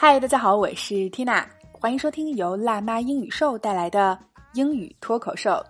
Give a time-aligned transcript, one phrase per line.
[0.00, 4.16] 嗨，大家好，我是 Tina，欢迎收听由辣妈英语秀带来的
[4.54, 5.60] 英语脱口秀。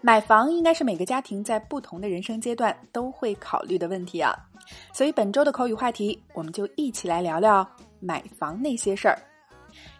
[0.00, 4.34] 买房应该是每个家庭在不同的人生阶段都会考虑的问题啊，
[4.94, 7.68] 所以本周的口语话题，我们就一起来聊聊
[8.00, 9.18] 买房那些事儿。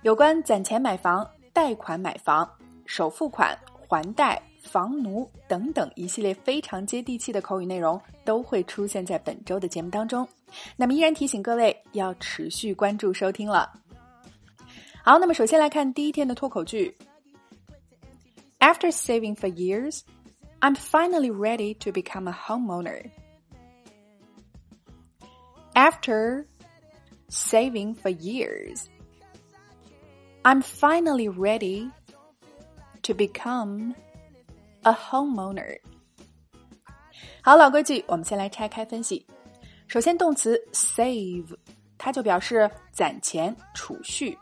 [0.00, 2.50] 有关攒钱买房、贷款买房、
[2.86, 3.54] 首付款、
[3.86, 10.27] 还贷、房奴等等一系列非常接地气的口语内容，都会出现在本周的节目当中。
[10.76, 13.71] 那么依然提醒各位要持续关注收听了。
[15.03, 16.98] 好，那么首先来看第一天的脱口剧。
[18.59, 20.02] After saving for years,
[20.59, 23.12] I'm finally ready to become a homeowner.
[25.73, 26.45] After
[27.30, 28.85] saving for years,
[30.41, 31.91] I'm finally ready
[33.03, 33.94] to become
[34.81, 35.80] a homeowner.
[37.41, 39.26] 好，老规矩，我们先来拆开分析。
[39.91, 41.55] 首先，动词 save，
[41.98, 44.37] 它就表示攒钱、储蓄。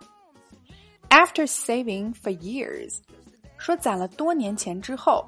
[1.10, 3.00] After saving for years，
[3.58, 5.26] 说攒了多年钱之后，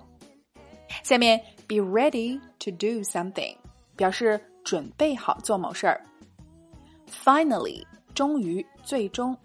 [1.03, 3.56] 下面 be ready to do something，
[3.95, 6.03] 表示准备好做某事儿。
[7.23, 9.38] Finally，终于、最终。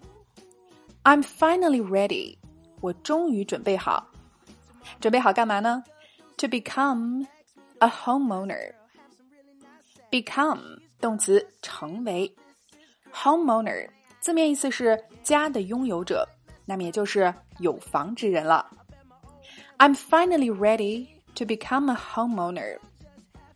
[1.03, 2.37] I'm finally ready，
[2.81, 4.09] 我终于准备好。
[4.99, 5.83] 准备好干嘛呢？
[6.37, 7.27] To become
[7.79, 8.73] a homeowner。
[10.10, 12.34] become 动词成为
[13.12, 13.88] ，homeowner
[14.20, 16.28] 字面意思是家的拥有者，
[16.64, 18.68] 那么也就是有房之人了。
[19.78, 21.06] I'm finally ready
[21.36, 22.78] to become a homeowner。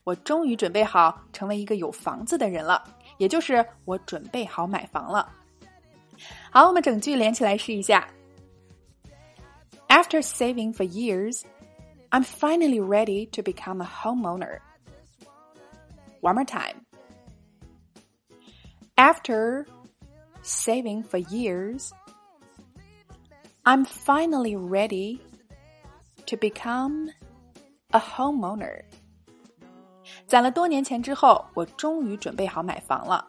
[0.05, 2.83] 我终于准备好成为一个有房子的人了，
[3.19, 5.29] 也就是我准备好买房了。
[6.51, 8.09] 好，我们整句连起来试一下。
[9.89, 11.43] After saving for years,
[12.11, 14.61] I'm finally ready to become a homeowner.
[16.22, 16.86] One more time.
[18.96, 19.66] After
[20.42, 21.92] saving for years,
[23.64, 25.20] I'm finally ready
[26.26, 27.10] to become
[27.92, 28.84] a homeowner.
[30.26, 33.28] 攒了多年钱之后，我终于准备好买房了。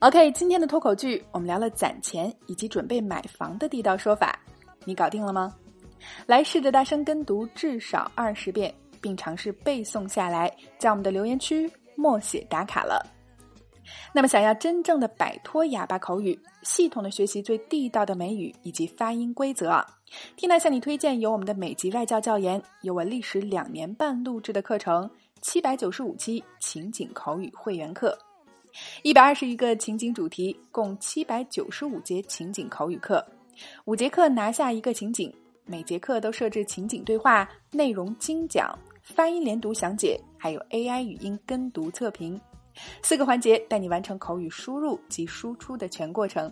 [0.00, 4.38] OK，今天的脱口剧我们聊了攒钱以及准备买房的地道说法，
[4.84, 5.54] 你搞定了吗？
[6.25, 13.05] 来试着大声跟读至少二十遍，并尝试背诵下来，在我们的留言区默写打卡了。
[14.13, 19.85] 那么，想要真正的摆脱哑巴口语，系统的学习最地道的美语以及发音规则啊
[20.37, 25.09] ，Tina 向你推荐由我们的美籍外教教研，由我历时两年半录制的课程——
[25.41, 28.15] 七百九十五期情景口语会员课，
[29.01, 33.25] 一百二十一个情景主题，共七百九十五节情景口语课，
[33.85, 35.33] 五节课拿下一个情景。
[35.69, 42.41] 每节课都设置情景对话，内容精讲，发音连读详解，还有 AI 语音跟读测评，
[43.03, 46.51] 四个环节带你完成口语输入及输出的全过程。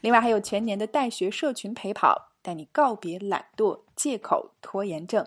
[0.00, 5.22] 另外还有全年的带学社群陪跑，带你告别懒惰、借口、拖延症。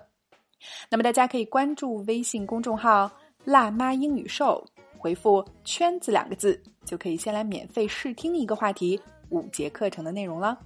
[0.89, 3.11] 那么大家可以关注微信公众号
[3.45, 4.65] “辣妈英语秀”，
[4.97, 8.99] 回复“圈子”两个字，就可以先来免费试听一个话题
[9.29, 10.57] 五节课程的内容了。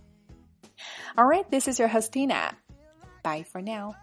[1.17, 2.57] All right, this is your host Tina.
[3.23, 3.95] Bye for now.